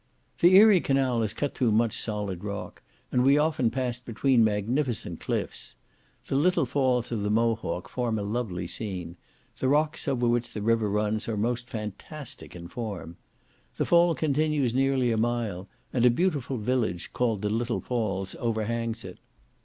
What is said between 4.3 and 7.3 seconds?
magnificent cliffs. The little falls of the